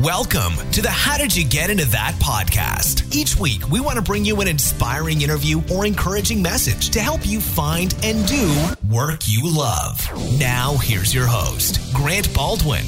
[0.00, 3.14] Welcome to the How Did You Get Into That podcast.
[3.14, 7.24] Each week, we want to bring you an inspiring interview or encouraging message to help
[7.24, 10.00] you find and do work you love.
[10.36, 12.86] Now, here's your host, Grant Baldwin.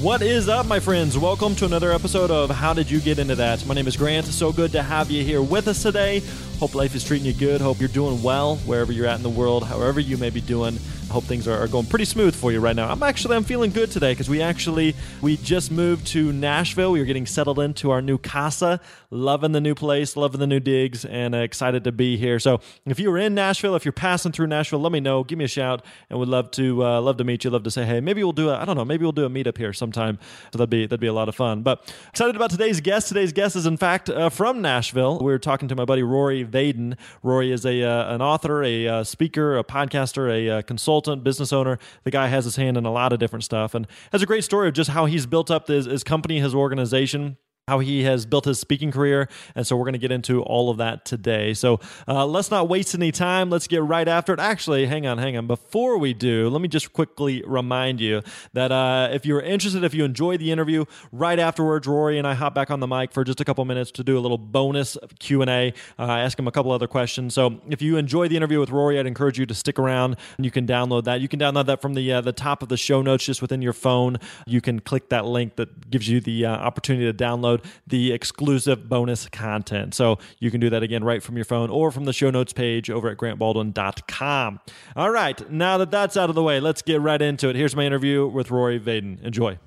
[0.00, 1.18] What is up, my friends?
[1.18, 3.66] Welcome to another episode of How Did You Get Into That?
[3.66, 4.24] My name is Grant.
[4.24, 6.22] So good to have you here with us today.
[6.60, 7.60] Hope life is treating you good.
[7.60, 10.78] Hope you're doing well wherever you're at in the world, however you may be doing.
[11.10, 12.90] I hope things are, are going pretty smooth for you right now.
[12.90, 16.92] I'm actually I'm feeling good today because we actually we just moved to Nashville.
[16.92, 18.80] We are getting settled into our new casa.
[19.10, 22.40] Loving the new place, loving the new digs, and uh, excited to be here.
[22.40, 25.22] So if you're in Nashville, if you're passing through Nashville, let me know.
[25.22, 27.50] Give me a shout, and would love to uh, love to meet you.
[27.50, 28.00] Love to say hey.
[28.00, 28.84] Maybe we'll do a I don't know.
[28.84, 30.18] Maybe we'll do a meetup here sometime.
[30.52, 31.62] So that'd be that'd be a lot of fun.
[31.62, 33.08] But excited about today's guest.
[33.08, 35.18] Today's guest is in fact uh, from Nashville.
[35.20, 36.96] We are talking to my buddy Rory Vaden.
[37.22, 41.52] Rory is a uh, an author, a uh, speaker, a podcaster, a uh, consultant, business
[41.52, 41.78] owner.
[42.04, 44.44] The guy has his hand in a lot of different stuff and has a great
[44.44, 48.26] story of just how he's built up his, his company, his organization how he has
[48.26, 49.26] built his speaking career.
[49.54, 51.54] And so we're going to get into all of that today.
[51.54, 53.48] So uh, let's not waste any time.
[53.48, 54.40] Let's get right after it.
[54.40, 55.46] Actually, hang on, hang on.
[55.46, 58.20] Before we do, let me just quickly remind you
[58.52, 62.34] that uh, if you're interested, if you enjoyed the interview, right afterwards, Rory and I
[62.34, 64.98] hop back on the mic for just a couple minutes to do a little bonus
[65.18, 67.32] Q&A, uh, ask him a couple other questions.
[67.32, 70.44] So if you enjoy the interview with Rory, I'd encourage you to stick around and
[70.44, 71.22] you can download that.
[71.22, 73.62] You can download that from the, uh, the top of the show notes just within
[73.62, 74.18] your phone.
[74.46, 78.12] You can click that link that gives you the uh, opportunity to download download the
[78.12, 79.94] exclusive bonus content.
[79.94, 82.52] So you can do that again right from your phone or from the show notes
[82.52, 84.60] page over at grantbaldwin.com.
[84.96, 87.56] All right, now that that's out of the way, let's get right into it.
[87.56, 89.22] Here's my interview with Rory Vaden.
[89.22, 89.58] Enjoy.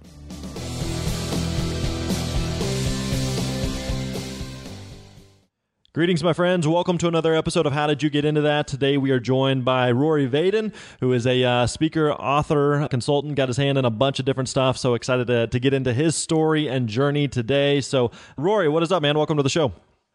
[5.98, 6.68] Greetings, my friends.
[6.68, 8.68] Welcome to another episode of How Did You Get Into That?
[8.68, 13.48] Today we are joined by Rory Vaden, who is a uh, speaker, author, consultant, got
[13.48, 14.78] his hand in a bunch of different stuff.
[14.78, 17.82] So excited to, to get into his story and journey today.
[17.82, 19.18] So, Rory, what is up, man?
[19.18, 19.74] Welcome to the show.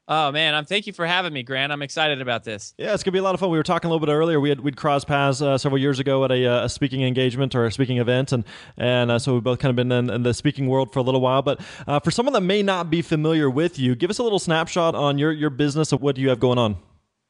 [0.09, 1.73] Oh man, I'm thank you for having me, Grant.
[1.73, 2.75] I'm excited about this.
[2.77, 3.51] Yeah, it's gonna be a lot of fun.
[3.51, 4.41] We were talking a little bit earlier.
[4.41, 7.55] We had we'd crossed paths uh, several years ago at a, uh, a, speaking engagement
[7.55, 8.45] or a speaking event, and
[8.77, 11.03] and uh, so we've both kind of been in, in, the speaking world for a
[11.03, 11.43] little while.
[11.43, 14.41] But uh, for someone that may not be familiar with you, give us a little
[14.41, 16.79] snapshot on your your business of what do you have going on.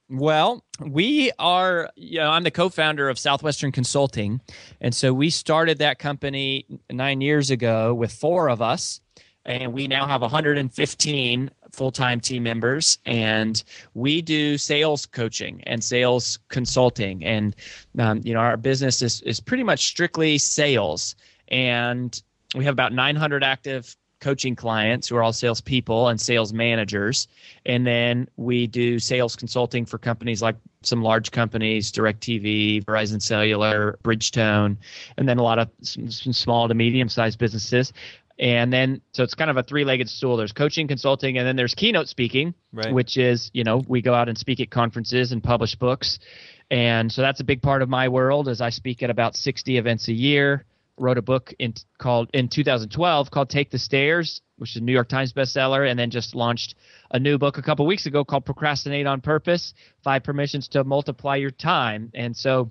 [0.08, 4.40] Well, we are, you know, I'm the co founder of Southwestern Consulting.
[4.80, 9.00] And so we started that company nine years ago with four of us
[9.44, 16.38] and we now have 115 full-time team members and we do sales coaching and sales
[16.48, 17.24] consulting.
[17.24, 17.56] And
[17.98, 21.14] um, you know our business is, is pretty much strictly sales.
[21.48, 22.20] And
[22.54, 27.26] we have about 900 active coaching clients who are all salespeople and sales managers.
[27.66, 33.98] And then we do sales consulting for companies like some large companies directv verizon cellular
[34.02, 34.76] bridgestone
[35.16, 37.92] and then a lot of some, some small to medium sized businesses
[38.42, 40.36] and then so it's kind of a three-legged stool.
[40.36, 42.92] There's coaching consulting and then there's keynote speaking right.
[42.92, 46.18] which is you know we go out and speak at conferences and publish books.
[46.68, 49.78] And so that's a big part of my world as i speak at about 60
[49.78, 50.64] events a year.
[50.98, 54.92] Wrote a book in called in 2012 called take the stairs which is a new
[54.92, 56.74] york times bestseller and then just launched
[57.12, 59.72] a new book a couple weeks ago called procrastinate on purpose
[60.04, 62.10] five permissions to multiply your time.
[62.14, 62.70] And so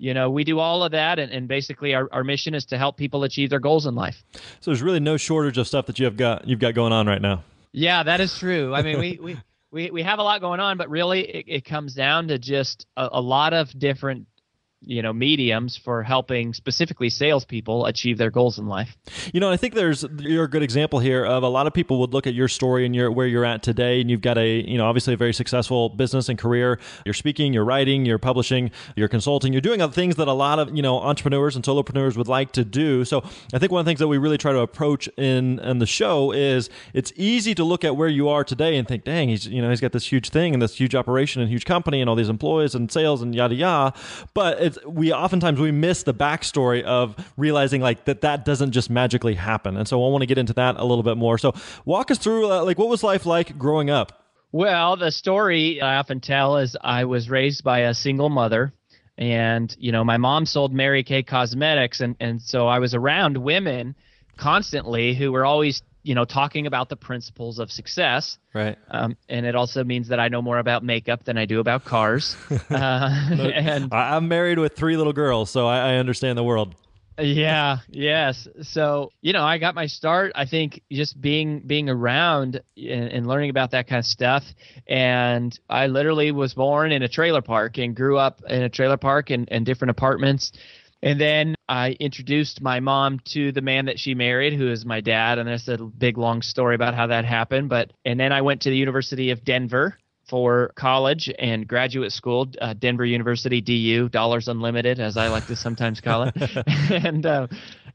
[0.00, 2.78] you know we do all of that and, and basically our, our mission is to
[2.78, 4.24] help people achieve their goals in life.
[4.60, 7.06] So there's really no shortage of stuff that you have got you've got going on
[7.06, 7.44] right now.
[7.72, 8.74] Yeah that is true.
[8.74, 9.36] I mean we, we
[9.70, 12.86] we, we have a lot going on but really it, it comes down to just
[12.96, 14.26] a, a lot of different
[14.82, 18.96] you know mediums for helping specifically salespeople achieve their goals in life.
[19.32, 22.00] You know, I think there's you're a good example here of a lot of people
[22.00, 24.66] would look at your story and your where you're at today, and you've got a
[24.66, 26.78] you know obviously a very successful business and career.
[27.04, 30.58] You're speaking, you're writing, you're publishing, you're consulting, you're doing other things that a lot
[30.58, 33.04] of you know entrepreneurs and solopreneurs would like to do.
[33.04, 35.78] So I think one of the things that we really try to approach in in
[35.78, 39.28] the show is it's easy to look at where you are today and think, dang,
[39.28, 42.00] he's you know he's got this huge thing and this huge operation and huge company
[42.00, 43.98] and all these employees and sales and yada yada,
[44.32, 48.90] but it's we oftentimes we miss the backstory of realizing like that that doesn't just
[48.90, 49.76] magically happen.
[49.76, 51.38] And so I want to get into that a little bit more.
[51.38, 51.52] So
[51.84, 54.26] walk us through uh, like what was life like growing up?
[54.52, 58.72] Well, the story I often tell is I was raised by a single mother
[59.18, 63.36] and you know my mom sold Mary Kay cosmetics and and so I was around
[63.36, 63.94] women
[64.36, 68.78] constantly who were always you know talking about the principles of success right.
[68.90, 71.84] um, and it also means that i know more about makeup than i do about
[71.84, 72.36] cars.
[72.70, 73.10] Uh,
[73.54, 76.74] and i'm married with three little girls so I, I understand the world.
[77.18, 78.48] Yeah yes.
[78.62, 83.26] So you know i got my start i think just being being around and, and,
[83.26, 84.44] learning about that kind of stuff.
[84.86, 88.96] And i literally was born in a trailer park and grew up in a trailer
[88.96, 90.52] park and, and different apartments
[91.02, 95.00] And then I introduced my mom to the man that she married, who is my
[95.00, 95.38] dad.
[95.38, 97.68] And there's a big long story about how that happened.
[97.68, 99.96] But and then I went to the University of Denver
[100.28, 105.56] for college and graduate school, uh, Denver University, DU, dollars unlimited, as I like to
[105.56, 106.34] sometimes call it.
[107.04, 107.48] and uh,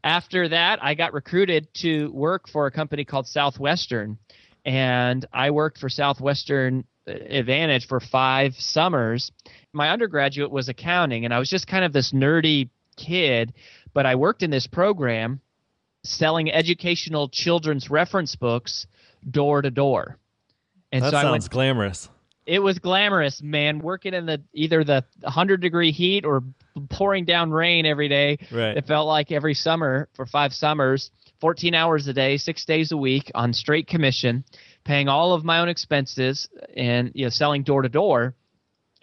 [0.03, 4.17] after that, I got recruited to work for a company called Southwestern.
[4.65, 9.31] And I worked for Southwestern Advantage for five summers.
[9.73, 13.53] My undergraduate was accounting, and I was just kind of this nerdy kid,
[13.93, 15.41] but I worked in this program
[16.03, 18.87] selling educational children's reference books
[19.29, 20.17] door to door.
[20.91, 22.09] And that so sounds I went, glamorous.
[22.45, 23.79] It was glamorous, man.
[23.79, 26.43] Working in the either the 100 degree heat or
[26.89, 28.37] pouring down rain every day.
[28.51, 28.77] Right.
[28.77, 31.11] It felt like every summer for five summers,
[31.41, 34.43] 14 hours a day, six days a week on straight commission,
[34.83, 36.47] paying all of my own expenses
[36.77, 38.35] and you know selling door to door.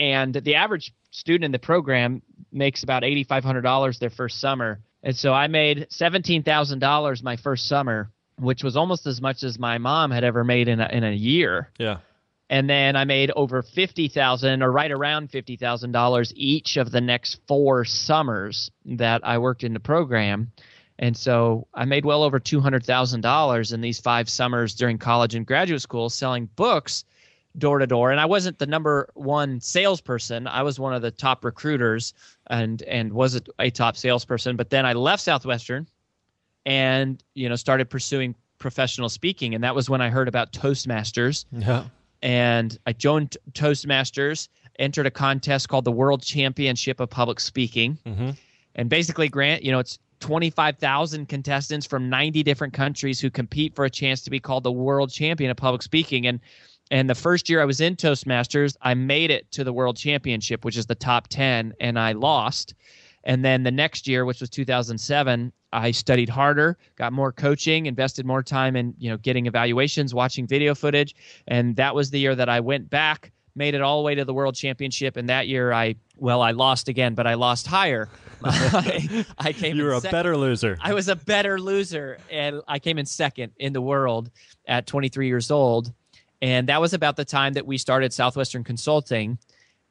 [0.03, 4.41] And the average student in the program makes about eighty five hundred dollars their first
[4.41, 9.21] summer, and so I made seventeen thousand dollars my first summer, which was almost as
[9.21, 11.71] much as my mom had ever made in a, in a year.
[11.79, 11.99] Yeah.
[12.51, 16.91] And then I made over fifty thousand, or right around fifty thousand dollars each of
[16.91, 20.51] the next four summers that I worked in the program.
[20.99, 25.81] And so I made well over $200,000 in these five summers during college and graduate
[25.81, 27.05] school selling books
[27.59, 28.11] door to door.
[28.11, 30.47] And i wasn't the number one salesperson.
[30.47, 32.15] I was one of the top recruiters
[32.49, 34.57] and and was a, a, top salesperson.
[34.57, 35.89] But then i left southwestern
[36.65, 39.55] and you know started pursuing professional speaking.
[39.55, 41.45] And that was when i heard about toastmasters.
[41.53, 41.85] Yeah.
[42.23, 47.99] And i joined toastmasters entered a contest called the world championship of public speaking.
[48.07, 48.31] Mm-hmm.
[48.75, 53.85] and basically grant you know it's 25,000 contestants from 90 different countries who compete for
[53.85, 56.27] a chance to be called the world champion of public speaking.
[56.27, 56.41] And
[56.93, 60.63] and the first year I was in Toastmasters, I made it to the World Championship,
[60.63, 62.75] which is the top 10, and I lost.
[63.25, 68.27] And then the next year, which was 2007, I studied harder, got more coaching, invested
[68.27, 71.15] more time in, you know, getting evaluations, watching video footage,
[71.49, 74.27] and that was the year that I went back, made it all the way to
[74.27, 78.09] the World Championship, and that year I well, I lost again, but I lost higher.
[78.45, 79.77] I, I, came.
[79.77, 80.77] You were a sec- better loser.
[80.81, 84.31] I was a better loser, and I came in second in the world
[84.69, 85.93] at 23 years old.
[86.43, 89.39] And that was about the time that we started Southwestern Consulting.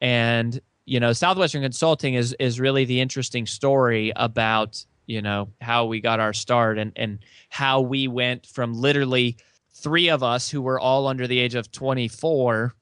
[0.01, 5.85] And, you know, Southwestern Consulting is is really the interesting story about, you know, how
[5.85, 7.19] we got our start and, and
[7.49, 9.37] how we went from literally
[9.73, 12.75] three of us who were all under the age of 24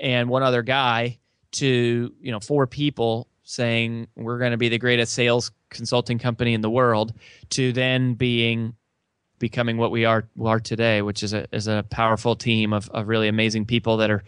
[0.00, 1.18] and one other guy
[1.52, 6.52] to, you know, four people saying we're going to be the greatest sales consulting company
[6.52, 7.14] in the world
[7.50, 8.74] to then being
[9.38, 13.08] becoming what we are are today, which is a is a powerful team of, of
[13.08, 14.24] really amazing people that are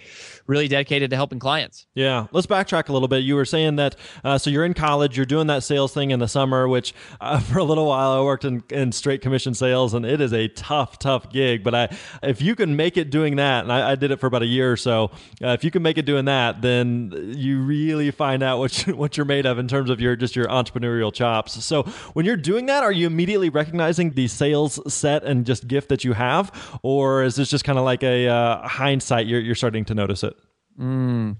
[0.46, 1.86] really dedicated to helping clients.
[1.94, 3.18] Yeah, let's backtrack a little bit.
[3.18, 6.18] You were saying that uh, so you're in college, you're doing that sales thing in
[6.18, 9.94] the summer, which uh, for a little while I worked in, in straight commission sales,
[9.94, 11.62] and it is a tough, tough gig.
[11.62, 14.26] But I, if you can make it doing that, and I, I did it for
[14.26, 15.10] about a year or so,
[15.42, 18.96] uh, if you can make it doing that, then you really find out what you,
[18.96, 21.64] what you're made of in terms of your just your entrepreneurial chops.
[21.64, 25.88] So when you're doing that, are you immediately recognizing the sales set and just gift
[25.88, 29.26] that you have, or is this just kind of like a uh, hindsight?
[29.26, 30.36] You're you're starting to notice it.
[30.78, 31.36] Mm.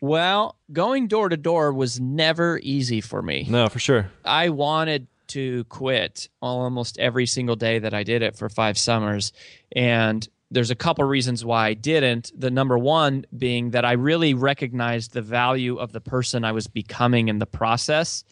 [0.00, 3.46] Well, going door to door was never easy for me.
[3.48, 4.10] No, for sure.
[4.24, 9.32] I wanted to quit almost every single day that I did it for five summers.
[9.72, 12.30] And there's a couple reasons why I didn't.
[12.38, 16.66] The number one being that I really recognized the value of the person I was
[16.66, 18.24] becoming in the process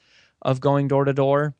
[0.42, 1.54] of going door to door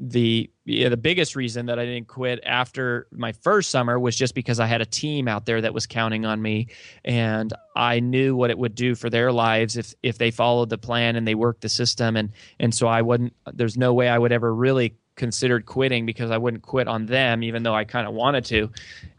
[0.00, 4.34] the yeah, the biggest reason that I didn't quit after my first summer was just
[4.34, 6.68] because I had a team out there that was counting on me
[7.04, 10.78] and I knew what it would do for their lives if if they followed the
[10.78, 14.16] plan and they worked the system and and so I wouldn't there's no way I
[14.16, 18.08] would ever really considered quitting because I wouldn't quit on them even though I kind
[18.08, 18.70] of wanted to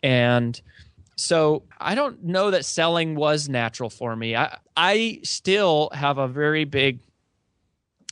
[0.01, 0.59] and
[1.15, 4.35] so I don't know that selling was natural for me.
[4.35, 6.99] I I still have a very big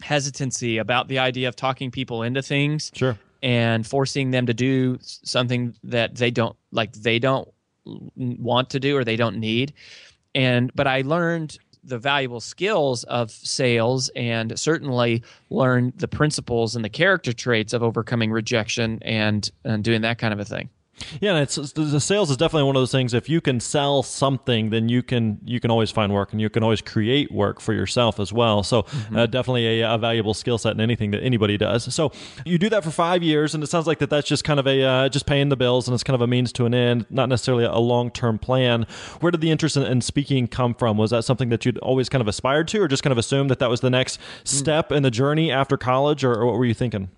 [0.02, 3.18] hesitancy about the idea of talking people into things sure.
[3.42, 7.48] and forcing them to do something that they don't like they don't
[7.86, 9.74] want to do or they don't need.
[10.36, 16.84] And but i learned the valuable skills of sales and certainly learned the principles and
[16.84, 20.70] the character traits of overcoming rejection and and doing that kind of a thing
[21.22, 23.14] Yeah, and it's the sales is definitely one of those things.
[23.14, 26.50] If you can sell something, then you can you can always find work, and you
[26.50, 28.64] can always create work for yourself as well.
[28.64, 29.16] So mm-hmm.
[29.16, 31.94] uh, definitely a, a valuable skill set in anything that anybody does.
[31.94, 32.12] So
[32.46, 34.68] you do that for five years, and it sounds like that that's just kind of
[34.68, 37.06] a uh, just paying the bills, and it's kind of a means to an end,
[37.10, 38.86] not necessarily a long term plan.
[39.20, 40.98] Where did the interest in, in, speaking come from?
[40.98, 43.50] Was that something that you'd always kind of aspired to, or just kind of assumed
[43.50, 44.48] that that was the next mm.
[44.48, 47.10] step in the journey after college, or, or what were you thinking?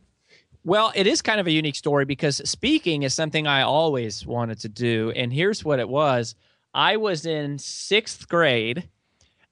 [0.63, 4.59] Well, it is kind of a unique story because speaking is something I always wanted
[4.59, 5.11] to do.
[5.15, 6.35] And here's what it was
[6.73, 8.87] I was in sixth grade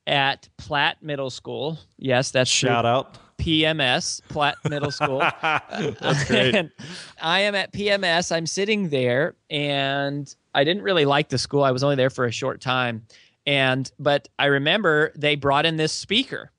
[0.06, 1.80] at Platt Middle School.
[1.98, 2.90] Yes, that's shout true.
[2.90, 3.18] out.
[3.38, 5.20] PMS, Platt Middle School.
[5.42, 6.56] that's great.
[6.56, 6.72] and
[7.22, 8.36] I am at PMS.
[8.36, 11.64] I'm sitting there and I didn't really like the school.
[11.64, 13.06] I was only there for a short time.
[13.46, 16.52] And, but I remember they brought in this speaker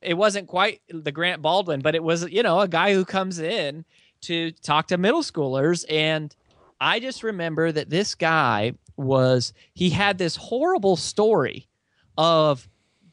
[0.00, 3.38] it wasn't quite the Grant Baldwin, but it was, you know, a guy who comes
[3.38, 3.84] in
[4.22, 5.84] to talk to middle schoolers.
[5.88, 6.34] And
[6.80, 11.68] I just remember that this guy was, he had this horrible story
[12.16, 12.68] of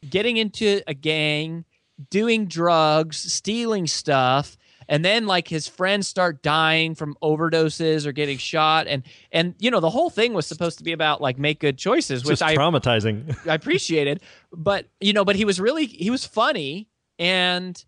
[0.08, 1.64] getting into a gang,
[2.10, 4.56] doing drugs, stealing stuff,
[4.88, 8.86] and then like his friends start dying from overdoses or getting shot.
[8.86, 9.02] And
[9.32, 12.24] and you know the whole thing was supposed to be about like make good choices
[12.24, 13.36] which I traumatizing.
[13.46, 14.22] I appreciated.
[14.52, 16.88] But you know but he was really he was funny.
[17.18, 17.82] And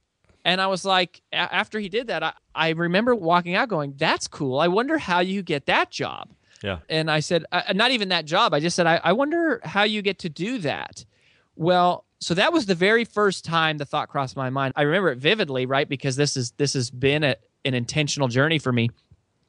[0.45, 4.29] and I was like after he did that I, I remember walking out going that's
[4.29, 4.59] cool.
[4.59, 6.31] I wonder how you get that job.
[6.63, 6.79] Yeah.
[6.89, 8.53] And I said uh, not even that job.
[8.53, 11.05] I just said I, I wonder how you get to do that.
[11.55, 14.75] Well so that was the very first time the thought crossed my mind.
[14.77, 15.89] I remember it vividly, right?
[15.89, 18.91] Because this is this has been a, an intentional journey for me.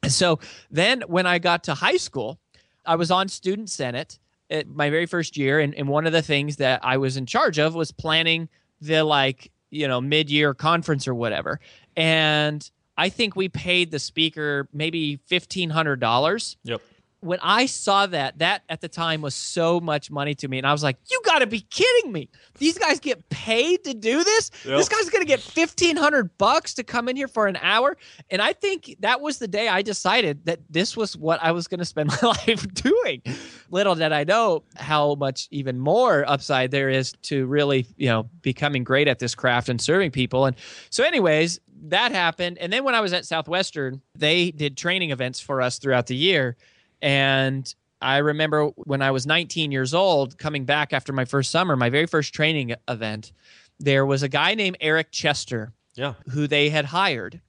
[0.08, 0.38] So
[0.70, 2.38] then when I got to high school,
[2.86, 6.22] I was on student senate at my very first year, and, and one of the
[6.22, 8.48] things that I was in charge of was planning
[8.80, 11.60] the like you know mid-year conference or whatever.
[11.96, 16.56] And I think we paid the speaker maybe fifteen hundred dollars.
[16.62, 16.80] Yep
[17.20, 20.58] when I saw that, that at the time was so much money to me.
[20.58, 22.30] And I was like, you got to be kidding me.
[22.58, 24.50] These guys get paid to do this?
[24.64, 24.78] Yep.
[24.78, 27.96] This guy's going to get 1500 bucks to come in here for an hour.
[28.30, 31.68] And I think that was the day I decided that this was what I was
[31.68, 33.22] going to spend my life doing.
[33.70, 38.28] Little did I know how much even more upside there is to really, you know,
[38.40, 40.46] becoming great at this craft and serving people.
[40.46, 40.56] And
[40.88, 42.58] so, anyways, that happened.
[42.58, 46.16] And then when I was at Southwestern, they did training events for us throughout the
[46.16, 46.56] year.
[47.02, 51.76] And I remember when I was 19 years old, coming back after my first summer,
[51.76, 53.32] my very first training event,
[53.78, 57.40] there was a guy named Eric Chester, yeah, who they had hired,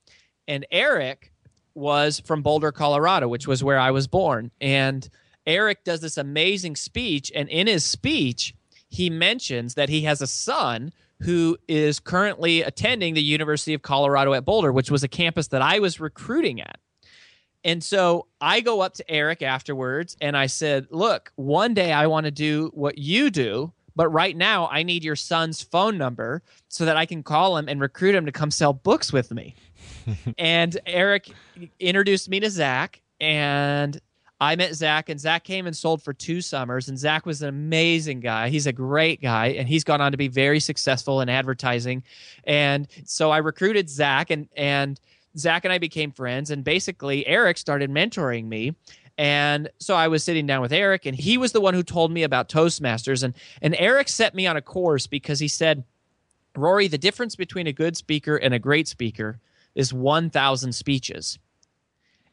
[0.47, 1.31] and Eric
[1.73, 4.51] was from Boulder, Colorado, which was where I was born.
[4.59, 5.07] And
[5.45, 8.53] Eric does this amazing speech, and in his speech,
[8.89, 10.91] he mentions that he has a son
[11.21, 15.61] who is currently attending the University of Colorado at Boulder, which was a campus that
[15.61, 16.79] I was recruiting at.
[17.63, 22.07] And so I go up to Eric afterwards and I said, Look, one day I
[22.07, 26.41] want to do what you do, but right now I need your son's phone number
[26.69, 29.55] so that I can call him and recruit him to come sell books with me.
[30.37, 31.29] and Eric
[31.79, 34.01] introduced me to Zach and
[34.41, 36.89] I met Zach, and Zach came and sold for two summers.
[36.89, 38.49] And Zach was an amazing guy.
[38.49, 42.01] He's a great guy, and he's gone on to be very successful in advertising.
[42.43, 44.99] And so I recruited Zach, and and
[45.37, 48.75] Zach and I became friends, and basically Eric started mentoring me.
[49.17, 52.11] And so I was sitting down with Eric, and he was the one who told
[52.11, 53.23] me about Toastmasters.
[53.23, 55.83] And, and Eric set me on a course because he said,
[56.55, 59.39] Rory, the difference between a good speaker and a great speaker
[59.75, 61.39] is 1,000 speeches.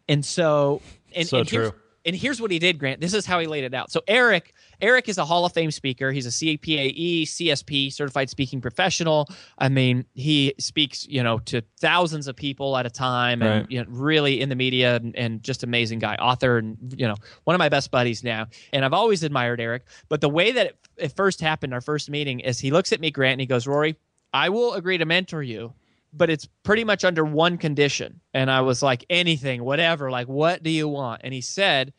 [0.09, 0.81] And so,
[1.15, 1.73] and, so and true
[2.05, 3.01] and here's what he did, Grant.
[3.01, 3.91] This is how he laid it out.
[3.91, 6.13] So Eric, Eric is a Hall of Fame speaker.
[6.13, 9.29] He's a CPAE, CSP, certified speaking professional.
[9.59, 13.71] I mean, he speaks, you know, to thousands of people at a time, and right.
[13.71, 17.17] you know, really in the media, and, and just amazing guy, author, and you know,
[17.45, 18.47] one of my best buddies now.
[18.73, 19.85] And I've always admired Eric.
[20.09, 23.01] But the way that it, it first happened, our first meeting, is he looks at
[23.01, 23.97] me, Grant, and he goes, "Rory,
[24.33, 25.75] I will agree to mentor you."
[26.13, 28.21] But it's pretty much under one condition.
[28.35, 31.21] And I was like, anything, whatever, like, what do you want?
[31.25, 31.93] And he said,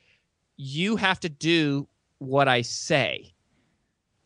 [0.57, 1.87] you have to do
[2.17, 3.33] what I say.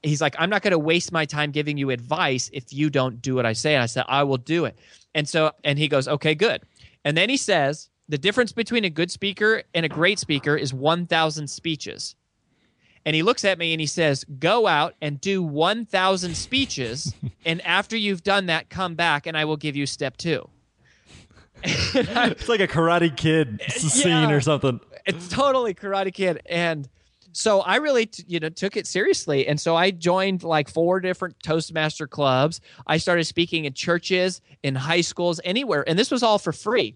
[0.02, 3.22] He's like, I'm not going to waste my time giving you advice if you don't
[3.22, 3.74] do what I say.
[3.76, 4.78] And I said, I will do it.
[5.16, 6.64] And so, and he goes, okay, good.
[7.06, 10.74] And then he says, the difference between a good speaker and a great speaker is
[10.74, 12.16] 1,000 speeches.
[13.06, 17.14] And he looks at me and he says, Go out and do 1,000 speeches.
[17.46, 20.48] and after you've done that, come back and I will give you step two.
[21.64, 24.80] it's like a Karate Kid scene yeah, or something.
[25.06, 26.42] It's totally Karate Kid.
[26.46, 26.90] And
[27.32, 29.48] so I really, t- you know, took it seriously.
[29.48, 32.62] And so I joined like four different Toastmaster clubs.
[32.86, 35.84] I started speaking in churches, in high schools, anywhere.
[35.88, 36.96] And this was all for free.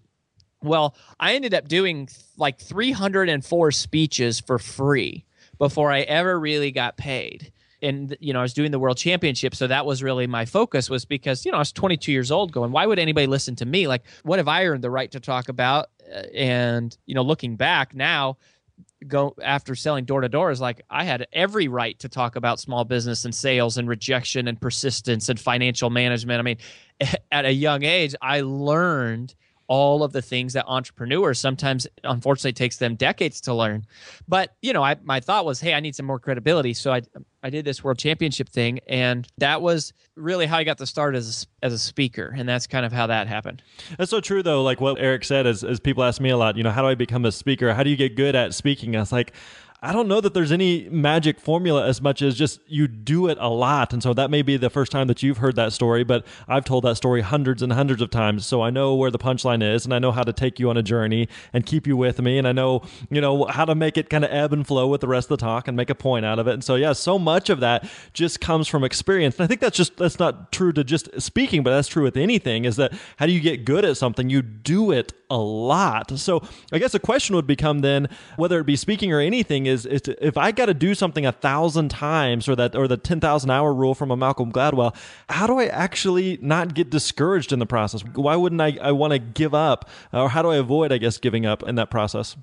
[0.62, 5.24] Well, I ended up doing like 304 speeches for free
[5.58, 7.52] before I ever really got paid.
[7.80, 10.90] And you know, I was doing the world championship, so that was really my focus.
[10.90, 13.66] Was because you know I was 22 years old, going, why would anybody listen to
[13.66, 13.86] me?
[13.86, 15.86] Like, what have I earned the right to talk about?
[16.12, 18.36] Uh, and you know, looking back now,
[19.06, 22.58] go after selling door to door is like I had every right to talk about
[22.58, 26.40] small business and sales and rejection and persistence and financial management.
[26.40, 26.58] I mean,
[27.32, 29.34] at a young age, I learned
[29.68, 33.86] all of the things that entrepreneurs sometimes unfortunately takes them decades to learn.
[34.26, 36.74] But you know I, my thought was hey i need some more credibility.
[36.74, 37.02] So i
[37.42, 41.14] i did this world championship thing and that was really how i got the start
[41.14, 43.62] as a, as a speaker and that's kind of how that happened.
[43.96, 44.62] That's so true though.
[44.62, 46.88] Like what eric said is, is people ask me a lot you know how do
[46.88, 47.72] i become a speaker?
[47.74, 48.96] How do you get good at speaking?
[48.96, 49.34] I was like
[49.80, 53.38] I don't know that there's any magic formula as much as just you do it
[53.40, 53.92] a lot.
[53.92, 56.64] And so that may be the first time that you've heard that story, but I've
[56.64, 58.44] told that story hundreds and hundreds of times.
[58.44, 60.76] So I know where the punchline is and I know how to take you on
[60.76, 62.38] a journey and keep you with me.
[62.38, 65.00] And I know, you know, how to make it kind of ebb and flow with
[65.00, 66.54] the rest of the talk and make a point out of it.
[66.54, 69.36] And so, yeah, so much of that just comes from experience.
[69.36, 72.16] And I think that's just, that's not true to just speaking, but that's true with
[72.16, 74.28] anything is that how do you get good at something?
[74.28, 76.18] You do it a lot.
[76.18, 76.42] So
[76.72, 80.02] I guess the question would become then, whether it be speaking or anything, is, is
[80.02, 83.20] to, if I got to do something a thousand times, or that or the ten
[83.20, 84.96] thousand hour rule from a Malcolm Gladwell,
[85.28, 88.02] how do I actually not get discouraged in the process?
[88.14, 88.78] Why wouldn't I?
[88.80, 91.74] I want to give up, or how do I avoid, I guess, giving up in
[91.74, 92.36] that process?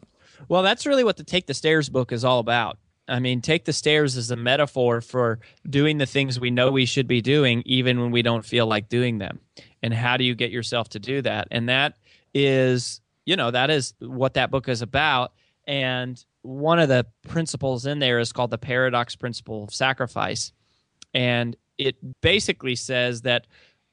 [0.47, 2.77] Well, that's really what the Take the Stairs book is all about.
[3.07, 5.39] I mean, take the stairs as a metaphor for
[5.69, 8.89] doing the things we know we should be doing, even when we don't feel like
[8.89, 9.41] doing them.
[9.83, 11.47] And how do you get yourself to do that?
[11.51, 11.97] And that
[12.35, 15.31] is, you know, that is what that book is about.
[15.65, 20.51] And one of the principles in there is called the paradox principle of sacrifice.
[21.13, 23.47] And it basically says that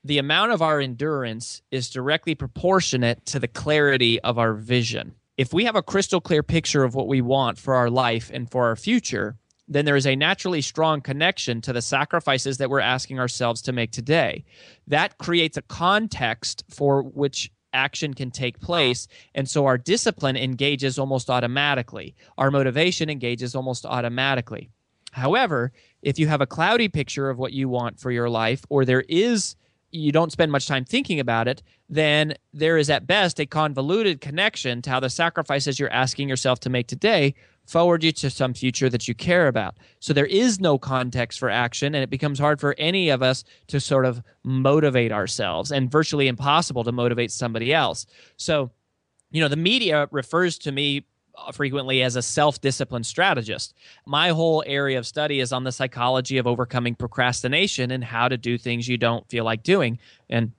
[0.05, 5.15] the amount of our endurance is directly proportionate to the clarity of our vision.
[5.39, 8.51] If we have a crystal clear picture of what we want for our life and
[8.51, 9.37] for our future,
[9.69, 13.73] then there is a naturally strong connection to the sacrifices that we're asking ourselves to
[13.73, 14.45] make today.
[14.89, 19.09] That creates a context for which action can take place.
[19.35, 24.71] And so our discipline engages almost automatically, our motivation engages almost automatically.
[25.13, 28.85] However, if you have a cloudy picture of what you want for your life, or
[28.85, 29.57] there is
[29.93, 34.23] you don't spend much time thinking about it, then there is at best a convoluted
[34.23, 37.35] connection to how the sacrifices you're asking yourself to make today
[37.67, 39.77] forward you to some future that you care about.
[40.01, 43.45] So there is no context for action, and it becomes hard for any of us
[43.69, 48.07] to sort of motivate ourselves and virtually impossible to motivate somebody else.
[48.37, 48.71] So,
[49.31, 53.75] you know, the media refers to me uh, frequently as a self discipline strategist.
[54.07, 58.37] My whole area of study is on the psychology of overcoming procrastination and how to
[58.37, 59.99] do things you don't feel like doing.
[60.29, 60.53] And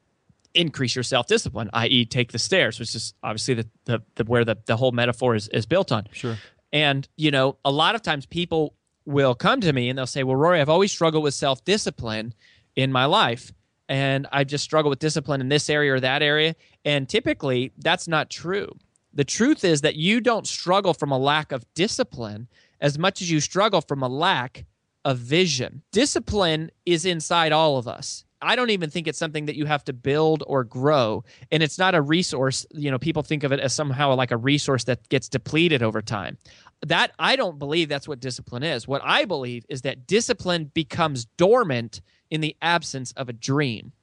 [0.56, 4.46] increase your self discipline, i.e., take the stairs, which is obviously the, the, the where
[4.46, 6.08] the, the whole metaphor is, is built on.
[6.12, 6.38] Sure.
[6.74, 8.74] And, you know, a lot of times people
[9.06, 12.34] will come to me and they'll say, Well, Rory, I've always struggled with self discipline
[12.76, 13.54] in my life.
[13.88, 16.56] And I just struggle with discipline in this area or that area.
[16.84, 18.76] And typically, that's not true.
[19.14, 22.48] The truth is that you don't struggle from a lack of discipline
[22.82, 24.66] as much as you struggle from a lack
[25.06, 25.84] of vision.
[25.92, 28.26] Discipline is inside all of us.
[28.44, 31.24] I don't even think it's something that you have to build or grow.
[31.52, 32.66] And it's not a resource.
[32.72, 36.02] You know, people think of it as somehow like a resource that gets depleted over
[36.02, 36.38] time.
[36.86, 38.88] That I don't believe that's what discipline is.
[38.88, 43.94] What I believe is that discipline becomes dormant in the absence of a dream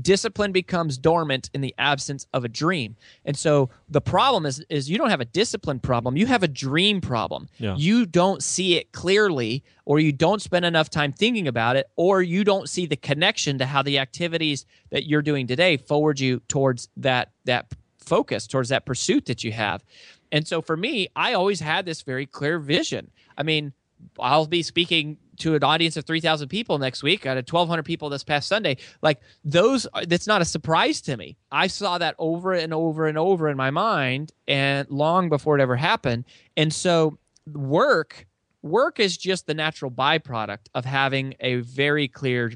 [0.00, 2.96] discipline becomes dormant in the absence of a dream.
[3.24, 6.48] And so the problem is is you don't have a discipline problem, you have a
[6.48, 7.48] dream problem.
[7.58, 7.76] Yeah.
[7.76, 12.22] You don't see it clearly or you don't spend enough time thinking about it or
[12.22, 16.40] you don't see the connection to how the activities that you're doing today forward you
[16.48, 19.84] towards that that focus, towards that pursuit that you have.
[20.32, 23.10] And so for me, I always had this very clear vision.
[23.36, 23.72] I mean,
[24.18, 27.26] I'll be speaking to an audience of 3,000 people next week.
[27.26, 28.76] out of 1,200 people this past Sunday.
[29.02, 31.36] Like those, that's not a surprise to me.
[31.50, 35.62] I saw that over and over and over in my mind and long before it
[35.62, 36.24] ever happened.
[36.56, 37.18] And so
[37.52, 38.26] work,
[38.62, 42.52] work is just the natural byproduct of having a very clear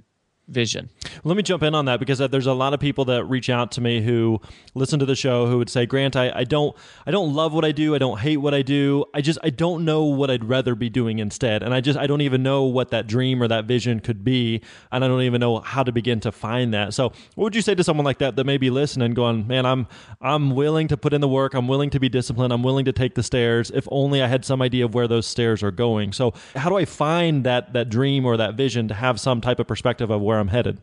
[0.48, 0.90] vision.
[1.22, 3.48] Let me jump in on that because uh, there's a lot of people that reach
[3.48, 4.40] out to me who
[4.74, 6.76] listen to the show who would say, "Grant, I, I don't
[7.07, 7.94] I don't love what I do.
[7.94, 9.04] I don't hate what I do.
[9.14, 11.62] I just I don't know what I'd rather be doing instead.
[11.62, 14.61] And I just I don't even know what that dream or that vision could be,
[14.92, 17.62] and I don't even know how to begin to find that." So, what would you
[17.62, 19.87] say to someone like that that may be listening going, "Man, I'm
[20.20, 21.54] I'm willing to put in the work.
[21.54, 22.52] I'm willing to be disciplined.
[22.52, 25.26] I'm willing to take the stairs if only I had some idea of where those
[25.26, 28.94] stairs are going." So, how do I find that that dream or that vision to
[28.94, 30.78] have some type of perspective of where where I'm headed?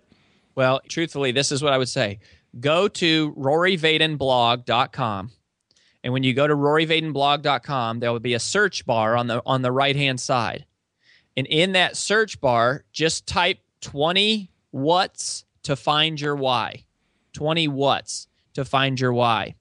[0.55, 2.19] Well, truthfully, this is what I would say.
[2.59, 5.31] go to roryvadenblog.com.
[6.03, 9.61] And when you go to roryvadenblog.com, there will be a search bar on the on
[9.61, 10.65] the right hand side.
[11.37, 16.85] And in that search bar, just type 20 what's to find your why.
[17.33, 19.55] 20 what's to find your why.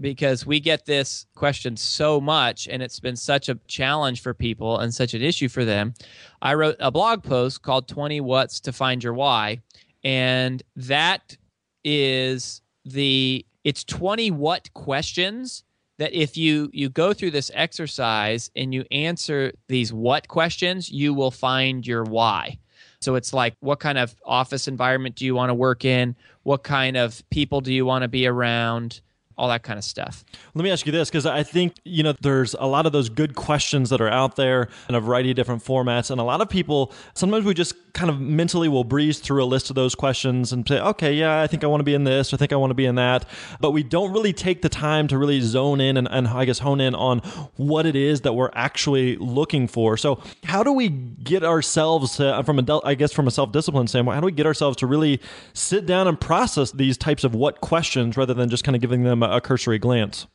[0.00, 4.78] Because we get this question so much and it's been such a challenge for people
[4.78, 5.94] and such an issue for them.
[6.40, 9.58] I wrote a blog post called 20 what's to find your why.
[10.02, 11.36] And that
[11.84, 15.64] is the it's 20 what questions
[15.98, 21.12] that if you you go through this exercise and you answer these what questions you
[21.12, 22.58] will find your why
[23.00, 26.62] so it's like what kind of office environment do you want to work in what
[26.62, 29.00] kind of people do you want to be around
[29.40, 30.22] all that kind of stuff.
[30.54, 33.08] Let me ask you this because I think, you know, there's a lot of those
[33.08, 36.10] good questions that are out there in a variety of different formats.
[36.10, 39.46] And a lot of people, sometimes we just kind of mentally will breeze through a
[39.46, 42.04] list of those questions and say, okay, yeah, I think I want to be in
[42.04, 43.24] this, I think I want to be in that.
[43.60, 46.58] But we don't really take the time to really zone in and, and I guess
[46.58, 47.20] hone in on
[47.56, 49.96] what it is that we're actually looking for.
[49.96, 53.86] So, how do we get ourselves to, from a, I guess, from a self discipline
[53.86, 55.18] standpoint, how do we get ourselves to really
[55.54, 59.04] sit down and process these types of what questions rather than just kind of giving
[59.04, 60.26] them a a cursory glance?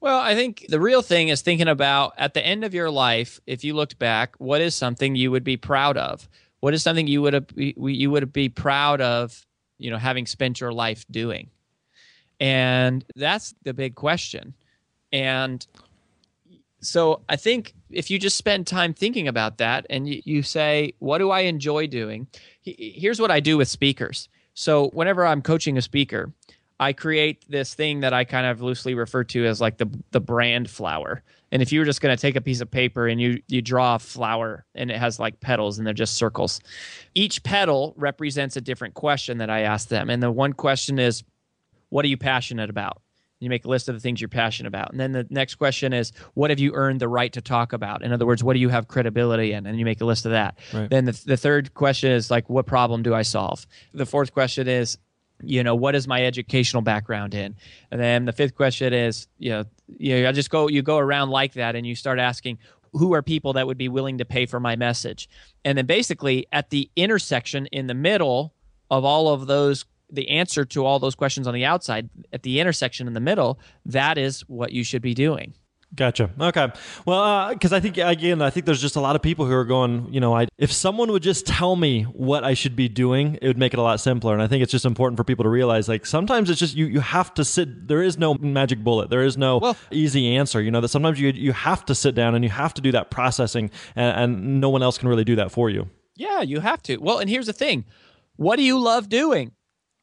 [0.00, 3.40] Well, I think the real thing is thinking about at the end of your life,
[3.46, 6.28] if you looked back, what is something you would be proud of?
[6.60, 9.44] What is something you would you would be proud of,
[9.78, 11.50] you know, having spent your life doing?
[12.40, 14.54] And that's the big question.
[15.12, 15.66] And
[16.80, 20.94] so I think if you just spend time thinking about that and you, you say,
[21.00, 22.28] what do I enjoy doing?
[22.62, 24.28] Here's what I do with speakers.
[24.54, 26.32] So whenever I'm coaching a speaker,
[26.80, 30.20] I create this thing that I kind of loosely refer to as like the the
[30.20, 31.22] brand flower.
[31.50, 33.62] And if you were just going to take a piece of paper and you you
[33.62, 36.60] draw a flower and it has like petals and they're just circles,
[37.14, 40.10] each petal represents a different question that I ask them.
[40.10, 41.24] And the one question is,
[41.88, 43.02] "What are you passionate about?"
[43.40, 44.90] You make a list of the things you're passionate about.
[44.90, 48.02] And then the next question is, what have you earned the right to talk about?
[48.02, 49.64] In other words, what do you have credibility in?
[49.64, 50.58] And you make a list of that.
[50.74, 50.90] Right.
[50.90, 53.64] Then the, the third question is like, what problem do I solve?
[53.94, 54.98] The fourth question is,
[55.42, 57.54] you know what is my educational background in?
[57.90, 59.64] And then the fifth question is you know
[59.98, 62.58] you know, I just go you go around like that and you start asking
[62.92, 65.28] who are people that would be willing to pay for my message?
[65.64, 68.54] And then basically at the intersection in the middle
[68.90, 72.60] of all of those the answer to all those questions on the outside at the
[72.60, 75.52] intersection in the middle that is what you should be doing
[75.94, 76.30] Gotcha.
[76.38, 76.68] Okay.
[77.06, 79.54] Well, because uh, I think again, I think there's just a lot of people who
[79.54, 80.12] are going.
[80.12, 83.46] You know, I if someone would just tell me what I should be doing, it
[83.46, 84.34] would make it a lot simpler.
[84.34, 86.86] And I think it's just important for people to realize, like sometimes it's just you
[86.86, 87.88] you have to sit.
[87.88, 89.08] There is no magic bullet.
[89.08, 90.60] There is no well, easy answer.
[90.60, 92.92] You know that sometimes you you have to sit down and you have to do
[92.92, 95.88] that processing, and, and no one else can really do that for you.
[96.16, 96.98] Yeah, you have to.
[96.98, 97.86] Well, and here's the thing:
[98.36, 99.52] what do you love doing?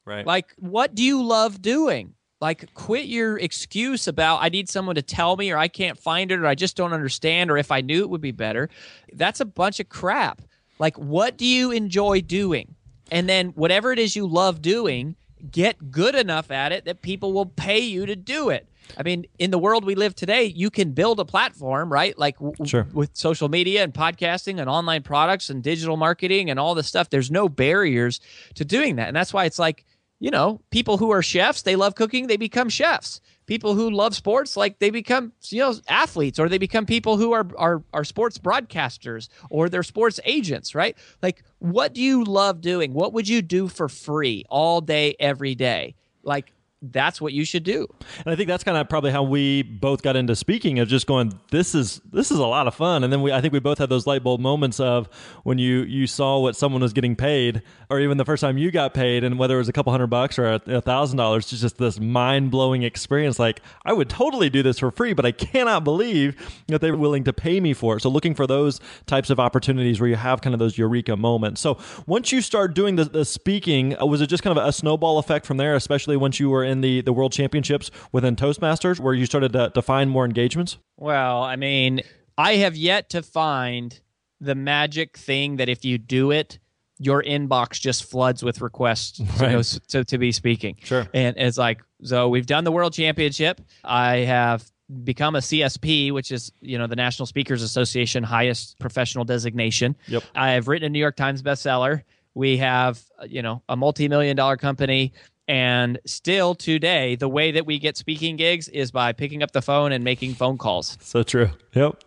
[0.04, 0.26] Right.
[0.26, 2.15] Like, what do you love doing?
[2.46, 6.32] Like quit your excuse about i need someone to tell me or i can't find
[6.32, 8.70] it or i just don't understand or if i knew it would be better
[9.14, 10.44] that's a bunch of crap
[10.78, 12.76] like what do you enjoy doing
[13.12, 15.16] and then whatever it is you love doing
[15.50, 19.26] get good enough at it that people will pay you to do it I mean,
[19.40, 22.16] in the world we live today, you can build a platform, right?
[22.20, 22.88] Like w- sure.
[22.94, 27.10] with social media and podcasting and online products and digital marketing and all this stuff.
[27.10, 28.20] There's no barriers
[28.54, 29.08] to doing that.
[29.08, 29.86] And that's why it's like,
[30.20, 33.22] you know, people who are chefs, they love cooking, they become chefs.
[33.46, 37.32] People who love sports, like they become, you know, athletes, or they become people who
[37.34, 40.98] are are are sports broadcasters or they're sports agents, right?
[41.22, 42.94] Like, what do you love doing?
[42.94, 45.94] What would you do for free all day, every day?
[46.24, 47.88] Like, that's what you should do.
[48.20, 51.08] And I think that's kind of probably how we both got into speaking of just
[51.08, 53.04] going, this is this is a lot of fun.
[53.04, 55.08] And then we I think we both had those light bulb moments of
[55.44, 58.72] when you you saw what someone was getting paid, or even the first time you
[58.72, 61.78] got paid, and whether it was a couple hundred bucks or a thousand dollars, just
[61.78, 63.40] this mind blowing experience.
[63.40, 66.36] Like I would totally do this for free, but I cannot believe
[66.68, 68.02] that they were willing to pay me for it.
[68.02, 71.62] So looking for those types of opportunities where you have kind of those eureka moments.
[71.62, 74.72] So once you start doing the, the speaking, uh, was it just kind of a
[74.72, 79.00] snowball effect from there, especially once you were in the, the World Championships within Toastmasters,
[79.00, 80.78] where you started to, to find more engagements?
[80.98, 82.02] Well, I mean,
[82.38, 84.00] I have yet to find
[84.42, 86.60] the magic thing that if you do it,
[86.98, 89.64] your inbox just floods with requests right.
[89.64, 90.78] to, to, to, be speaking.
[90.84, 91.08] Sure.
[91.14, 93.62] And it's like, so we've done the World Championship.
[93.84, 94.70] I have
[95.04, 99.96] become a CSP, which is you know the National Speakers Association highest professional designation.
[100.08, 100.24] Yep.
[100.36, 102.04] I have written a New York Times bestseller.
[102.34, 105.14] We have you know a multi-million dollar company.
[105.48, 109.62] And still today, the way that we get speaking gigs is by picking up the
[109.62, 110.98] phone and making phone calls.
[111.02, 111.50] So true.
[111.74, 112.04] Yep.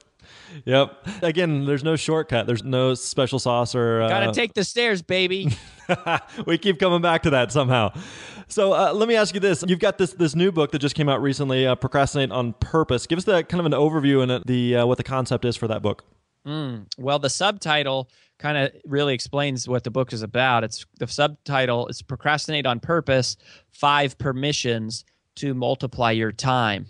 [0.64, 1.08] Yep.
[1.22, 2.46] Again, there's no shortcut.
[2.46, 4.02] There's no special sauce or.
[4.02, 5.50] Uh, Gotta take the stairs, baby.
[6.46, 7.92] we keep coming back to that somehow.
[8.48, 10.94] So uh, let me ask you this: You've got this this new book that just
[10.94, 14.44] came out recently, uh, "Procrastinate on Purpose." Give us that kind of an overview and
[14.46, 16.04] the uh, what the concept is for that book.
[16.48, 18.08] Mm, well, the subtitle
[18.38, 20.64] kind of really explains what the book is about.
[20.64, 23.36] It's the subtitle is "Procrastinate on Purpose:
[23.70, 25.04] Five Permissions
[25.36, 26.86] to Multiply Your Time,"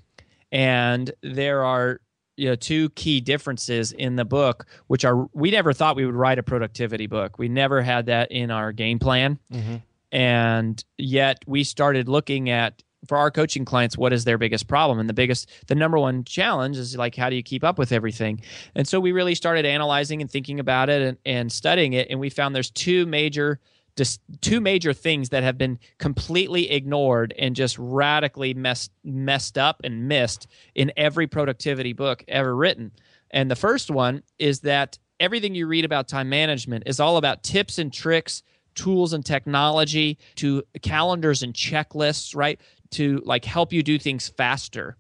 [0.52, 2.00] and there are
[2.36, 6.14] you know two key differences in the book which are we never thought we would
[6.14, 9.76] write a productivity book we never had that in our game plan mm-hmm.
[10.12, 15.00] and yet we started looking at for our coaching clients what is their biggest problem?
[15.00, 17.90] And the biggest the number one challenge is like how do you keep up with
[17.90, 18.40] everything?
[18.74, 22.20] And so we really started analyzing and thinking about it and, and studying it and
[22.20, 23.58] we found there's two major
[23.96, 29.80] just two major things that have been completely ignored and just radically messed messed up
[29.82, 32.92] and missed in every productivity book ever written.
[33.32, 37.42] And the first one is that everything you read about time management is all about
[37.42, 38.42] tips and tricks
[38.78, 42.60] tools and technology to calendars and checklists right
[42.92, 44.96] to like help you do things faster.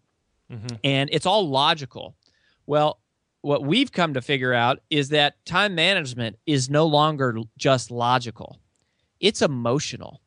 [0.50, 0.76] Mm-hmm.
[0.82, 2.16] And it's all logical.
[2.66, 3.00] Well,
[3.42, 8.60] what we've come to figure out is that time management is no longer just logical.
[9.20, 10.20] It's emotional.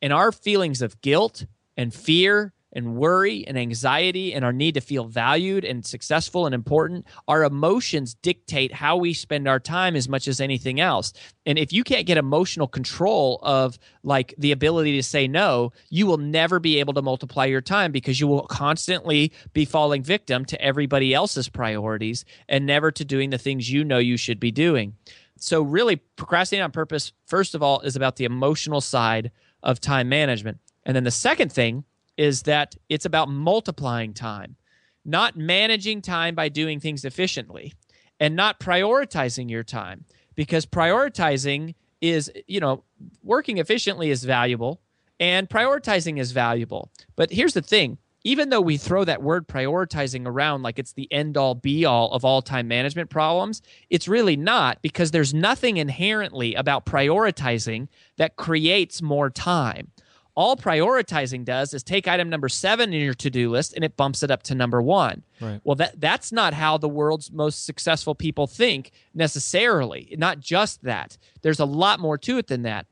[0.00, 1.46] And our feelings of guilt
[1.76, 6.54] and fear and worry and anxiety and our need to feel valued and successful and
[6.54, 11.12] important, our emotions dictate how we spend our time as much as anything else.
[11.46, 16.06] And if you can't get emotional control of like the ability to say no, you
[16.06, 20.44] will never be able to multiply your time because you will constantly be falling victim
[20.46, 24.50] to everybody else's priorities and never to doing the things you know you should be
[24.50, 24.94] doing.
[25.36, 29.30] So, really, procrastinating on purpose, first of all, is about the emotional side
[29.62, 30.58] of time management.
[30.84, 31.84] And then the second thing
[32.16, 34.56] is that it's about multiplying time,
[35.04, 37.72] not managing time by doing things efficiently
[38.20, 42.84] and not prioritizing your time because prioritizing is, you know,
[43.22, 44.80] working efficiently is valuable
[45.20, 46.90] and prioritizing is valuable.
[47.16, 51.12] But here's the thing even though we throw that word prioritizing around like it's the
[51.12, 55.76] end all be all of all time management problems, it's really not because there's nothing
[55.76, 59.90] inherently about prioritizing that creates more time.
[60.36, 64.22] All prioritizing does is take item number seven in your to-do list and it bumps
[64.22, 65.22] it up to number one.
[65.40, 65.60] Right.
[65.62, 70.14] Well, that that's not how the world's most successful people think necessarily.
[70.18, 71.18] Not just that.
[71.42, 72.86] There's a lot more to it than that.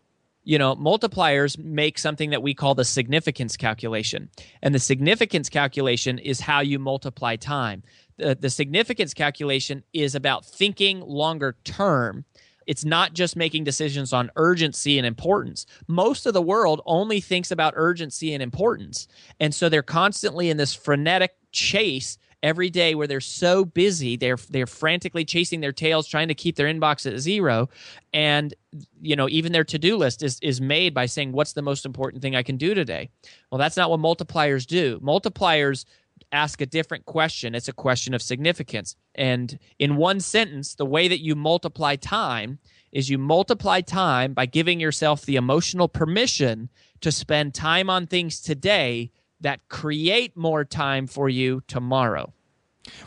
[0.45, 4.29] You know, multipliers make something that we call the significance calculation.
[4.61, 7.83] And the significance calculation is how you multiply time.
[8.19, 12.25] The, the significance calculation is about thinking longer term
[12.67, 15.67] it's not just making decisions on urgency and importance.
[15.89, 19.09] Most of the world only thinks about urgency and importance.
[19.41, 24.37] And so they're constantly in this frenetic chase every day where they're so busy they're
[24.51, 27.69] they're frantically chasing their tails trying to keep their inbox at zero
[28.13, 28.55] and
[29.01, 32.21] you know even their to-do list is is made by saying what's the most important
[32.21, 33.09] thing I can do today
[33.51, 35.85] well that's not what multipliers do multipliers
[36.31, 37.55] ask a different question.
[37.55, 38.97] It's a question of significance.
[39.15, 42.59] And in one sentence, the way that you multiply time
[42.93, 46.69] is you multiply time by giving yourself the emotional permission
[47.01, 52.33] to spend time on things today that create more time for you tomorrow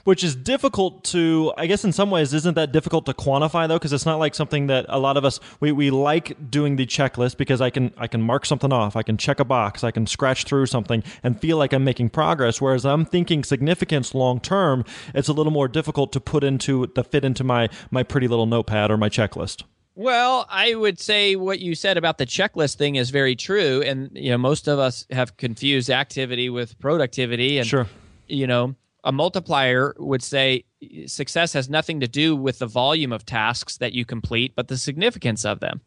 [0.03, 3.75] which is difficult to i guess in some ways isn't that difficult to quantify though?
[3.75, 6.85] Because it's not like something that a lot of us we, we like doing the
[6.85, 9.91] checklist because i can i can mark something off i can check a box i
[9.91, 12.61] can scratch through something and feel like i'm making progress.
[12.61, 17.03] Whereas i'm thinking significance long term it's a little more difficult to put into the
[17.03, 19.63] fit into my my pretty little notepad or my checklist.
[19.97, 24.11] Well, I would say what you said about the checklist thing is very true, and
[24.13, 27.87] you know most of us have confused activity with productivity, and sure.
[28.27, 30.65] you know a multiplier would say
[31.05, 34.77] success has nothing to do with the volume of tasks that you complete, but the
[34.77, 35.79] significance of them.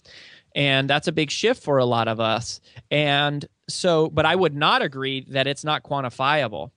[0.55, 2.61] And that's a big shift for a lot of us.
[2.91, 6.71] And so, but I would not agree that it's not quantifiable.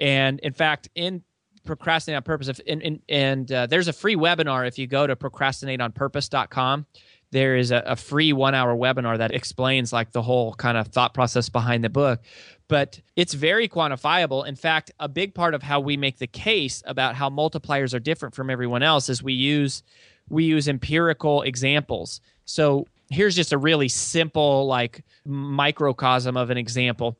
[0.00, 1.22] And in fact, in
[1.64, 5.14] procrastinate on purpose, if, and, and, uh, there's a free webinar if you go to
[5.16, 6.86] procrastinateonpurpose.com
[7.30, 10.88] there is a, a free one hour webinar that explains like the whole kind of
[10.88, 12.20] thought process behind the book
[12.68, 14.46] but it's very quantifiable.
[14.46, 17.98] In fact a big part of how we make the case about how multipliers are
[17.98, 19.82] different from everyone else is we use
[20.28, 22.20] we use empirical examples.
[22.44, 27.16] So here's just a really simple like microcosm of an example.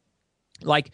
[0.63, 0.93] Like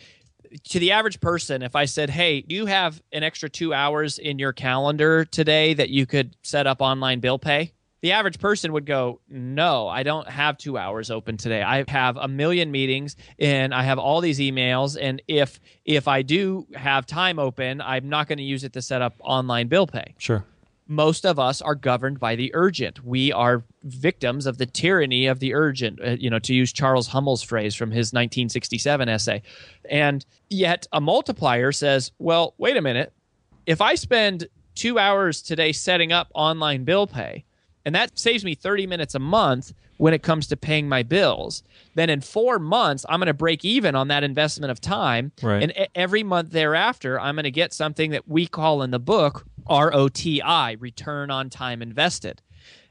[0.63, 4.19] to the average person if i said hey do you have an extra two hours
[4.19, 7.73] in your calendar today that you could set up online bill pay
[8.05, 11.63] the average person would go, No, I don't have two hours open today.
[11.63, 14.99] I have a million meetings and I have all these emails.
[15.01, 18.83] And if if I do have time open, I'm not going to use it to
[18.83, 20.15] set up online bill pay.
[20.19, 20.45] Sure.
[20.87, 23.03] Most of us are governed by the urgent.
[23.03, 27.07] We are victims of the tyranny of the urgent, uh, you know, to use Charles
[27.09, 29.41] Hummel's phrase from his 1967 essay.
[29.89, 33.15] And yet a multiplier says, well, wait a minute.
[33.65, 37.47] If I spend two hours today setting up online bill pay,
[37.85, 41.63] and that saves me 30 minutes a month when it comes to paying my bills.
[41.95, 45.33] Then in four months, I'm going to break even on that investment of time.
[45.43, 45.63] Right.
[45.63, 49.47] And every month thereafter, I'm going to get something that we call in the book
[49.69, 52.43] ROTI, return on time invested.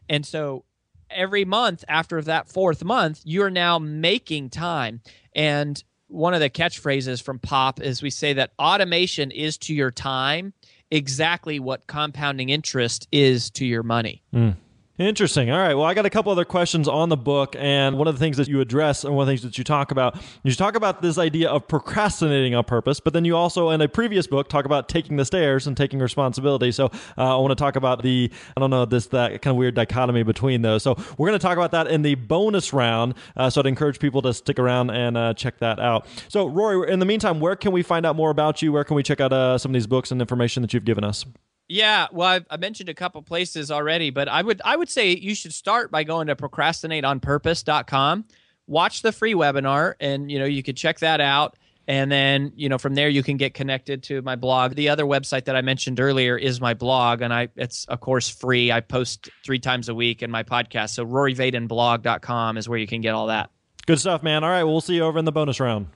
[0.09, 0.65] And so
[1.09, 5.01] every month after that fourth month, you're now making time.
[5.35, 9.91] And one of the catchphrases from Pop is we say that automation is to your
[9.91, 10.53] time
[10.91, 14.21] exactly what compounding interest is to your money.
[14.33, 14.55] Mm.
[14.99, 15.49] Interesting.
[15.49, 15.73] All right.
[15.73, 18.37] Well, I got a couple other questions on the book, and one of the things
[18.37, 21.01] that you address and one of the things that you talk about, you talk about
[21.01, 24.65] this idea of procrastinating on purpose, but then you also, in a previous book, talk
[24.65, 26.71] about taking the stairs and taking responsibility.
[26.71, 29.57] So uh, I want to talk about the, I don't know, this that kind of
[29.57, 30.83] weird dichotomy between those.
[30.83, 33.15] So we're going to talk about that in the bonus round.
[33.35, 36.05] Uh, so I'd encourage people to stick around and uh, check that out.
[36.27, 38.71] So Rory, in the meantime, where can we find out more about you?
[38.71, 41.03] Where can we check out uh, some of these books and information that you've given
[41.03, 41.25] us?
[41.73, 45.15] Yeah, well, I've, I mentioned a couple places already, but I would I would say
[45.15, 48.25] you should start by going to procrastinateonpurpose.com,
[48.67, 51.57] watch the free webinar, and you know you could check that out,
[51.87, 54.75] and then you know from there you can get connected to my blog.
[54.75, 58.29] The other website that I mentioned earlier is my blog, and I it's of course
[58.29, 58.71] free.
[58.71, 60.91] I post three times a week in my podcast.
[60.91, 63.49] So RoryVadenblog.com is where you can get all that.
[63.87, 64.43] Good stuff, man.
[64.43, 65.87] All right, we'll see you over in the bonus round.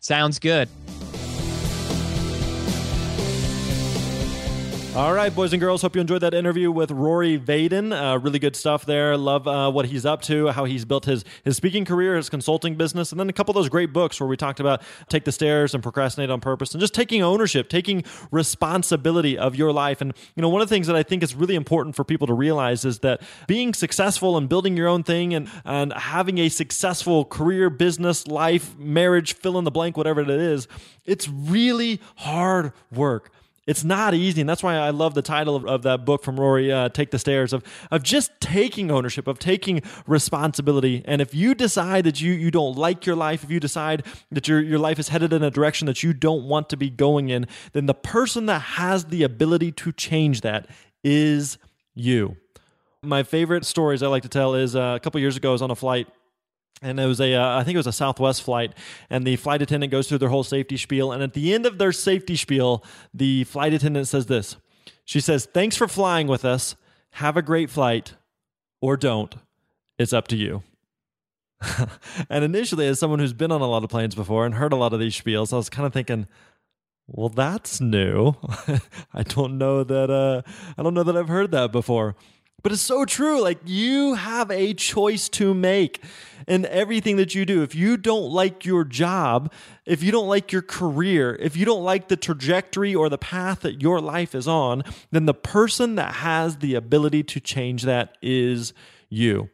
[0.00, 0.70] Sounds good.
[4.96, 5.82] All right, boys and girls.
[5.82, 7.92] Hope you enjoyed that interview with Rory Vaden.
[7.92, 9.16] Uh, really good stuff there.
[9.16, 12.76] Love uh, what he's up to, how he's built his his speaking career, his consulting
[12.76, 15.32] business, and then a couple of those great books where we talked about take the
[15.32, 20.00] stairs and procrastinate on purpose, and just taking ownership, taking responsibility of your life.
[20.00, 22.28] And you know, one of the things that I think is really important for people
[22.28, 26.48] to realize is that being successful and building your own thing and and having a
[26.48, 30.68] successful career, business, life, marriage, fill in the blank, whatever it is,
[31.04, 33.32] it's really hard work.
[33.66, 36.38] It's not easy, and that's why I love the title of, of that book from
[36.38, 41.02] Rory, uh, "Take the Stairs," of of just taking ownership, of taking responsibility.
[41.06, 44.46] And if you decide that you you don't like your life, if you decide that
[44.48, 47.30] your your life is headed in a direction that you don't want to be going
[47.30, 50.68] in, then the person that has the ability to change that
[51.02, 51.56] is
[51.94, 52.36] you.
[53.02, 55.62] My favorite stories I like to tell is uh, a couple years ago I was
[55.62, 56.08] on a flight
[56.82, 58.72] and it was a uh, I think it was a Southwest flight,
[59.10, 61.78] and the flight attendant goes through their whole safety spiel, and at the end of
[61.78, 64.56] their safety spiel, the flight attendant says this.
[65.04, 66.76] She says, "Thanks for flying with us.
[67.12, 68.14] Have a great flight,
[68.80, 69.34] or don't.
[69.98, 70.62] It's up to you."
[72.28, 74.76] and initially, as someone who's been on a lot of planes before and heard a
[74.76, 76.26] lot of these spiels, I was kind of thinking,
[77.06, 78.34] well, that's new.
[79.14, 80.10] I don't know that.
[80.10, 80.42] Uh,
[80.76, 82.16] I don't know that I've heard that before.
[82.62, 83.42] But it's so true.
[83.42, 86.02] Like you have a choice to make
[86.46, 87.62] in everything that you do.
[87.62, 89.52] If you don't like your job,
[89.86, 93.60] if you don't like your career, if you don't like the trajectory or the path
[93.60, 98.16] that your life is on, then the person that has the ability to change that
[98.22, 98.72] is
[99.08, 99.50] you.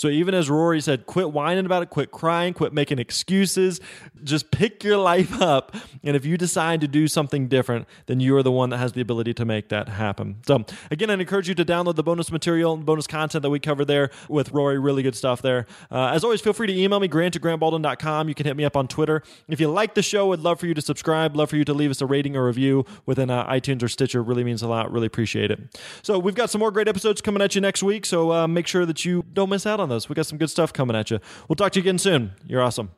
[0.00, 3.82] So even as Rory said, quit whining about it, quit crying, quit making excuses,
[4.24, 5.76] just pick your life up.
[6.02, 8.94] And if you decide to do something different, then you are the one that has
[8.94, 10.36] the ability to make that happen.
[10.46, 13.60] So again, I encourage you to download the bonus material and bonus content that we
[13.60, 14.78] cover there with Rory.
[14.78, 15.66] Really good stuff there.
[15.90, 18.26] Uh, as always, feel free to email me, grant at grantbaldwin.com.
[18.26, 19.22] You can hit me up on Twitter.
[19.48, 21.74] If you like the show, I'd love for you to subscribe, love for you to
[21.74, 24.22] leave us a rating or review within uh, iTunes or Stitcher.
[24.22, 24.90] Really means a lot.
[24.90, 25.78] Really appreciate it.
[26.00, 28.06] So we've got some more great episodes coming at you next week.
[28.06, 30.08] So uh, make sure that you don't miss out on those.
[30.08, 31.20] We got some good stuff coming at you.
[31.48, 32.32] We'll talk to you again soon.
[32.46, 32.90] You're awesome.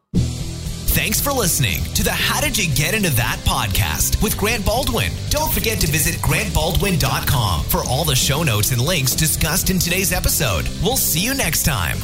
[0.93, 5.11] Thanks for listening to the How Did You Get Into That podcast with Grant Baldwin.
[5.31, 10.13] Don't forget to visit grantbaldwin.com for all the show notes and links discussed in today's
[10.13, 10.69] episode.
[10.83, 11.97] We'll see you next time.